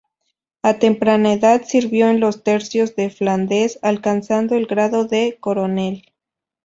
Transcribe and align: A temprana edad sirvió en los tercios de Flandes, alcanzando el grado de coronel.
A 0.63 0.79
temprana 0.79 1.31
edad 1.33 1.63
sirvió 1.63 2.09
en 2.09 2.19
los 2.21 2.43
tercios 2.43 2.95
de 2.95 3.11
Flandes, 3.11 3.77
alcanzando 3.83 4.55
el 4.55 4.65
grado 4.65 5.05
de 5.05 5.37
coronel. 5.39 6.01